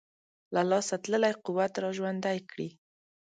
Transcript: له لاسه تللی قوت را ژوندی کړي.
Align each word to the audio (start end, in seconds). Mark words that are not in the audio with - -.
له 0.53 0.61
لاسه 0.71 0.95
تللی 1.03 1.31
قوت 1.45 1.73
را 1.81 1.89
ژوندی 1.97 2.39
کړي. 2.49 2.69